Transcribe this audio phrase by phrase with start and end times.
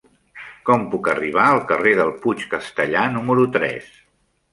[0.67, 3.93] Com puc arribar al carrer del Puig Castellar número tres?